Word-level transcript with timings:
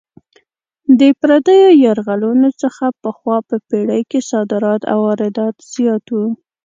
د 0.99 1.01
پردیو 1.19 1.69
یرغلونو 1.85 2.49
څخه 2.61 2.85
پخوا 3.03 3.37
په 3.49 3.55
پېړۍ 3.67 4.01
کې 4.11 4.19
صادرات 4.31 4.81
او 4.91 4.99
واردات 5.07 5.55
زیات 5.73 6.05
وو. 6.15 6.25